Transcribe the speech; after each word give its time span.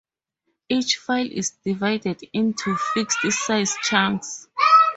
Each 0.67 0.97
file 0.97 1.29
is 1.31 1.51
divided 1.63 2.21
into 2.33 2.75
fixed-size 2.95 3.75
chunks. 3.83 4.47